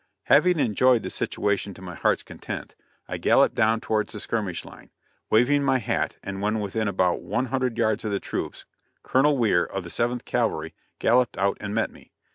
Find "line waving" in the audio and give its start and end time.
4.65-5.61